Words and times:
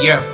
Yeah. 0.00 0.24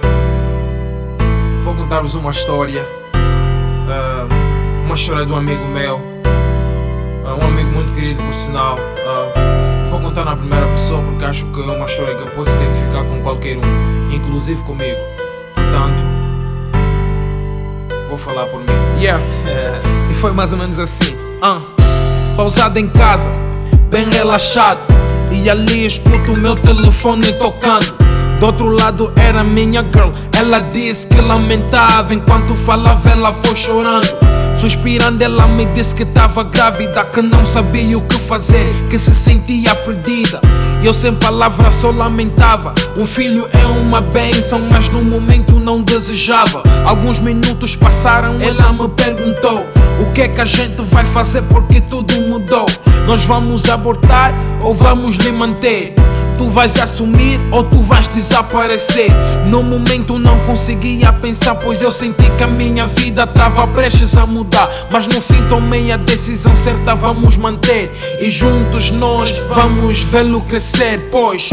Vou 1.64 1.75
contar-vos 1.75 2.15
uma 2.15 2.30
história. 2.30 2.86
Uh, 3.12 4.84
uma 4.84 4.94
história 4.94 5.26
de 5.26 5.33
um 5.33 5.36
amigo 5.36 5.67
meu. 5.67 5.96
Uh, 5.96 7.42
um 7.42 7.46
amigo 7.49 7.71
muito 7.71 7.92
querido, 7.92 8.23
por 8.23 8.32
sinal. 8.32 8.77
Uh, 8.77 9.91
vou 9.91 9.98
contar 9.98 10.25
na 10.25 10.37
primeira 10.37 10.64
pessoa 10.68 11.02
porque 11.02 11.25
acho 11.25 11.46
que 11.46 11.61
é 11.61 11.64
uma 11.64 11.84
história 11.84 12.14
que 12.14 12.23
eu 12.23 12.29
posso 12.29 12.52
identificar 12.52 13.02
com 13.06 13.20
qualquer 13.22 13.56
um, 13.56 14.12
inclusive 14.12 14.62
comigo. 14.62 15.00
Portanto, 15.52 16.00
vou 18.08 18.16
falar 18.16 18.46
por 18.46 18.60
mim. 18.60 18.66
Yeah. 19.00 19.20
e 20.08 20.14
foi 20.14 20.30
mais 20.30 20.52
ou 20.52 20.58
menos 20.58 20.78
assim. 20.78 21.12
Uh, 21.42 22.36
pausado 22.36 22.78
em 22.78 22.88
casa, 22.88 23.32
bem 23.90 24.08
relaxado. 24.10 24.78
E 25.32 25.50
ali 25.50 25.86
escuto 25.86 26.34
o 26.34 26.36
meu 26.36 26.54
telefone 26.54 27.32
tocando. 27.32 28.05
Do 28.39 28.46
outro 28.46 28.68
lado 28.68 29.13
era 29.17 29.43
minha 29.43 29.82
girl. 29.82 30.11
Ela 30.39 30.61
disse 30.61 31.07
que 31.07 31.21
lamentava 31.21 32.13
enquanto 32.13 32.55
falava, 32.55 33.11
ela 33.11 33.33
foi 33.33 33.57
chorando. 33.57 34.09
Suspirando, 34.55 35.23
ela 35.23 35.47
me 35.47 35.67
disse 35.67 35.95
que 35.95 36.03
estava 36.03 36.43
grávida, 36.43 37.05
que 37.05 37.21
não 37.23 37.45
sabia 37.45 37.97
o 37.97 38.03
que 38.03 38.19
fazer, 38.19 38.67
que 38.89 38.99
se 38.99 39.15
sentia 39.15 39.75
perdida. 39.75 40.41
Eu 40.83 40.93
sem 40.93 41.15
palavras 41.15 41.75
só 41.75 41.91
lamentava. 41.91 42.73
Um 42.99 43.07
filho 43.07 43.49
é 43.53 43.67
uma 43.79 44.01
bênção, 44.01 44.61
mas 44.71 44.89
no 44.91 45.03
momento 45.03 45.59
não 45.59 45.83
desejava. 45.83 46.63
Alguns 46.85 47.19
minutos 47.19 47.75
passaram, 47.75 48.37
ela 48.41 48.73
me 48.73 48.89
perguntou: 48.89 49.66
O 50.01 50.13
que 50.13 50.23
é 50.23 50.29
que 50.29 50.41
a 50.41 50.45
gente 50.45 50.80
vai 50.83 51.05
fazer 51.05 51.43
porque 51.43 51.80
tudo 51.80 52.15
mudou? 52.23 52.66
Nós 53.07 53.25
vamos 53.25 53.69
abortar 53.69 54.33
ou 54.63 54.75
vamos 54.75 55.16
lhe 55.16 55.33
manter? 55.33 55.95
Tu 56.37 56.47
vais 56.49 56.79
assumir 56.81 57.41
ou 57.51 57.63
tu 57.65 57.81
vais 57.81 58.07
desaparecer? 58.09 59.11
No 59.49 59.63
momento 59.63 60.19
não 60.19 60.39
conseguia 60.41 61.13
pensar, 61.13 61.55
pois 61.55 61.80
eu 61.80 61.91
senti 61.91 62.29
que 62.37 62.45
a 62.45 62.47
minha 62.47 62.87
vida 62.87 63.24
estava 63.24 63.66
prestes 63.69 64.16
a 64.16 64.27
mudar. 64.27 64.69
Mas 64.92 65.08
no 65.08 65.20
fim 65.20 65.42
tomei 65.47 65.91
a 65.91 65.97
decisão 65.97 66.55
certa, 66.55 66.94
vamos 66.94 67.36
manter. 67.36 67.91
E 68.20 68.28
juntos 68.28 68.91
nós 68.91 69.30
vamos 69.55 70.00
vê-lo 70.02 70.41
crescer, 70.42 71.08
pois 71.10 71.48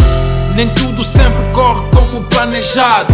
nem 0.55 0.67
tudo 0.69 1.03
sempre 1.03 1.41
corre 1.53 1.81
como 1.91 2.23
planejado. 2.25 3.13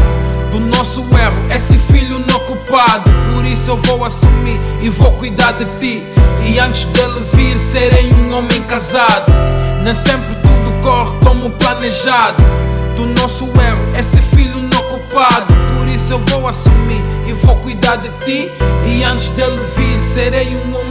Do 0.51 0.59
nosso 0.59 1.01
erro, 1.01 1.53
esse 1.53 1.77
filho 1.77 2.19
não 2.27 2.39
culpado. 2.39 3.11
Por 3.31 3.45
isso 3.45 3.69
eu 3.69 3.77
vou 3.77 4.03
assumir 4.03 4.59
e 4.81 4.89
vou 4.89 5.11
cuidar 5.13 5.51
de 5.51 5.65
ti. 5.75 6.07
E 6.45 6.59
antes 6.59 6.85
dele 6.85 7.21
vir, 7.33 7.57
serei 7.59 8.11
um 8.11 8.35
homem 8.35 8.61
casado. 8.63 9.31
Nem 9.83 9.93
sempre 9.93 10.38
corre 10.81 11.11
como 11.23 11.49
planejado. 11.51 12.43
Do 12.95 13.05
nosso 13.21 13.45
erro, 13.45 13.89
esse 13.97 14.21
filho 14.21 14.61
não 14.61 14.83
culpado. 14.89 15.53
Por 15.73 15.89
isso 15.89 16.13
eu 16.13 16.19
vou 16.27 16.47
assumir 16.47 17.01
e 17.27 17.33
vou 17.33 17.55
cuidar 17.57 17.95
de 17.95 18.09
ti. 18.25 18.51
E 18.85 19.03
antes 19.03 19.29
dele 19.29 19.59
vir, 19.75 20.01
serei 20.01 20.55
um 20.55 20.75
homem 20.75 20.88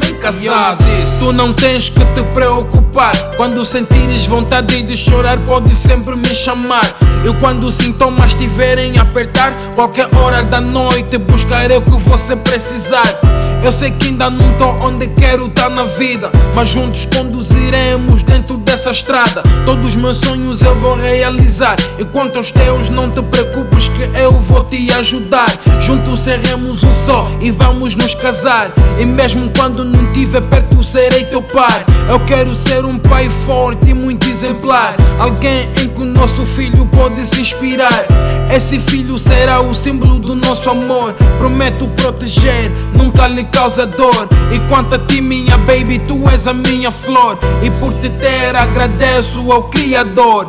Tu 1.19 1.33
não 1.33 1.53
tens 1.53 1.91
que 1.91 2.05
te 2.13 2.23
preocupar. 2.33 3.13
Quando 3.37 3.65
sentires 3.65 4.27
vontade 4.27 4.83
de 4.83 4.97
chorar, 4.97 5.39
pode 5.45 5.75
sempre 5.75 6.17
me 6.17 6.35
chamar. 6.35 6.85
Eu, 7.25 7.35
quando 7.35 7.67
os 7.67 7.75
sintomas 7.75 8.33
estiverem 8.33 8.99
a 8.99 9.03
apertar, 9.03 9.53
qualquer 9.75 10.09
hora 10.15 10.43
da 10.43 10.61
noite 10.61 11.19
buscarei 11.19 11.77
o 11.77 11.83
que 11.83 11.97
você 11.99 12.37
precisar. 12.37 13.19
Eu 13.63 13.73
sei 13.73 13.91
que 13.91 14.09
ainda 14.09 14.31
não 14.31 14.53
tô 14.55 14.85
onde 14.85 15.09
quero 15.09 15.47
estar 15.47 15.65
tá 15.65 15.69
na 15.69 15.85
vida, 15.85 16.31
mas 16.55 16.69
juntos 16.69 17.07
conduziremos 17.07 18.23
dentro 18.23 18.57
dessa 18.57 18.91
estrada. 18.91 19.43
Todos 19.65 19.89
os 19.89 19.97
meus 19.97 20.19
sonhos 20.19 20.63
eu 20.63 20.79
vou 20.79 20.97
realizar. 20.97 21.75
E 21.99 22.05
quanto 22.05 22.39
aos 22.39 22.53
teus, 22.53 22.89
não 22.89 23.11
te 23.11 23.21
preocupes 23.21 23.89
que 23.89 24.17
eu 24.17 24.31
vou 24.31 24.63
te 24.65 24.91
ajudar. 24.93 25.49
Juntos 25.81 26.21
seremos 26.21 26.85
um 26.85 26.95
só 26.95 27.29
e 27.43 27.51
vamos 27.51 27.97
nos 27.97 28.15
casar. 28.15 28.73
E 28.99 29.05
mesmo 29.05 29.51
quando 29.57 29.85
não 29.85 30.08
tiver 30.13 30.41
perto, 30.43 30.83
serei 30.83 31.25
teu 31.25 31.43
pai. 31.43 31.85
Eu 32.09 32.21
quero 32.21 32.55
ser 32.55 32.85
um 32.85 32.99
pai 32.99 33.29
forte 33.45 33.91
e 33.91 33.95
muito 33.95 34.29
exemplar. 34.29 34.95
Alguém 35.19 35.69
em 35.83 35.89
que 35.89 36.01
o 36.01 36.05
nosso 36.05 36.45
filho 36.45 36.87
pode 36.87 37.25
se 37.27 37.41
inspirar. 37.41 38.07
Esse 38.55 38.79
filho 38.79 39.19
será 39.19 39.61
o 39.61 39.75
símbolo 39.75 40.19
do 40.19 40.35
nosso 40.35 40.71
amor. 40.71 41.13
Prometo 41.39 41.87
proteger, 41.89 42.73
nunca 42.97 43.27
lhe 43.27 43.45
causa 43.45 43.87
dor. 43.87 44.29
E 44.53 44.59
quanto 44.69 44.95
a 44.95 44.99
ti, 44.99 45.21
minha 45.21 45.59
baby, 45.59 45.99
tu 45.99 46.23
és 46.31 46.47
a 46.47 46.55
minha 46.55 46.91
flor. 46.91 47.39
E 47.63 47.71
por 47.73 47.93
te 47.95 48.09
ter, 48.09 48.57
agradeço 48.57 49.53
ao 49.53 49.65
Criador. 49.65 50.49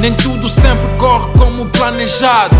Nem 0.00 0.12
tudo 0.14 0.48
sempre 0.48 0.86
corre 0.98 1.26
como 1.38 1.66
planejado. 1.66 2.56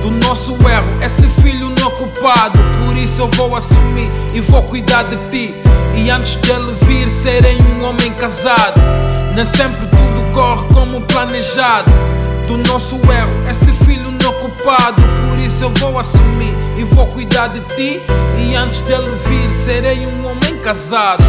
Do 0.00 0.10
nosso 0.10 0.52
erro, 0.52 0.96
esse 1.02 1.28
filho 1.42 1.72
não 1.80 1.90
culpado. 1.90 2.58
Por 2.84 2.96
isso 2.96 3.20
eu 3.22 3.28
vou 3.28 3.56
assumir 3.56 4.08
e 4.32 4.40
vou 4.40 4.62
cuidar 4.62 5.02
de 5.02 5.16
ti. 5.30 5.54
E 5.96 6.10
antes 6.10 6.36
dele 6.36 6.74
vir, 6.82 7.08
serei 7.08 7.58
um 7.60 7.84
homem 7.84 8.12
casado. 8.14 8.80
Nem 9.34 9.44
sempre 9.44 9.86
tudo 9.86 10.34
corre 10.34 10.66
como 10.72 11.00
planejado. 11.02 11.90
Do 12.46 12.56
nosso 12.68 12.96
erro, 12.96 13.50
esse 13.50 13.72
filho 13.84 14.10
não 14.22 14.32
culpado. 14.34 15.02
Por 15.28 15.38
isso 15.38 15.64
eu 15.64 15.72
vou 15.78 15.98
assumir 15.98 16.52
e 16.76 16.84
vou 16.84 17.06
cuidar 17.06 17.48
de 17.48 17.60
ti. 17.74 18.02
E 18.38 18.54
antes 18.54 18.80
dele 18.80 19.10
vir, 19.26 19.52
serei 19.52 20.06
um 20.06 20.26
homem 20.26 20.58
casado. 20.62 21.22